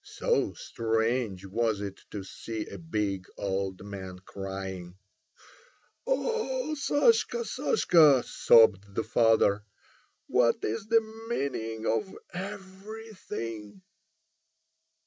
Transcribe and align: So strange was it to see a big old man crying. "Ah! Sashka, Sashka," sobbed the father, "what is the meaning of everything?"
So 0.03 0.53
strange 0.53 1.45
was 1.45 1.79
it 1.79 1.99
to 2.09 2.23
see 2.23 2.65
a 2.65 2.79
big 2.79 3.27
old 3.37 3.85
man 3.85 4.17
crying. 4.25 4.95
"Ah! 6.07 6.73
Sashka, 6.73 7.45
Sashka," 7.45 8.23
sobbed 8.25 8.95
the 8.95 9.03
father, 9.03 9.63
"what 10.25 10.63
is 10.63 10.87
the 10.87 11.01
meaning 11.29 11.85
of 11.85 12.17
everything?" 12.33 13.83